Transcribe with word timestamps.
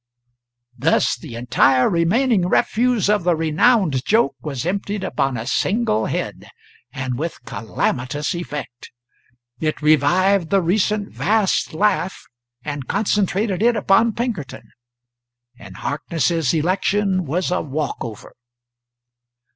Thus 0.75 1.15
the 1.15 1.35
entire 1.35 1.87
remaining 1.87 2.47
refuse 2.49 3.07
of 3.07 3.23
the 3.23 3.35
renowned 3.35 4.03
joke 4.03 4.35
was 4.41 4.65
emptied 4.65 5.03
upon 5.03 5.37
a 5.37 5.45
single 5.45 6.07
head, 6.07 6.49
and 6.91 7.19
with 7.19 7.37
calamitous 7.45 8.33
effect. 8.33 8.89
It 9.59 9.79
revived 9.79 10.49
the 10.49 10.59
recent 10.59 11.11
vast 11.13 11.75
laugh 11.75 12.23
and 12.65 12.87
concentrated 12.87 13.61
it 13.61 13.75
upon 13.75 14.13
Pinkerton; 14.13 14.71
and 15.59 15.77
Harkness's 15.77 16.51
election 16.55 17.25
was 17.25 17.51
a 17.51 17.61
walk 17.61 17.97
over. 18.01 18.33